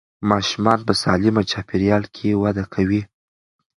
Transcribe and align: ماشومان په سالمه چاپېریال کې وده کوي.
ماشومان 0.29 0.79
په 0.87 0.93
سالمه 1.03 1.41
چاپېریال 1.51 2.03
کې 2.15 2.39
وده 2.43 2.63
کوي. 2.73 3.01